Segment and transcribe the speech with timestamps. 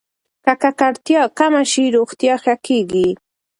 [0.43, 3.09] که ککړتیا کمه شي، روغتیا ښه کېږي.